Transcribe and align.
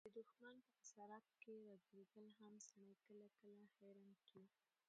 د 0.05 0.09
دښمن 0.19 0.57
په 0.65 0.73
اسارت 0.83 1.25
کښي 1.35 1.55
راګیرېدل 1.69 2.27
هم 2.39 2.53
سړى 2.69 2.93
کله– 3.05 3.27
کله 3.39 3.63
حيران 3.77 4.11
کي. 4.27 4.43